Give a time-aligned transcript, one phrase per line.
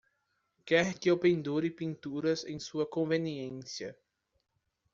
[0.65, 3.95] Quer que eu pendure pinturas em sua conveniência.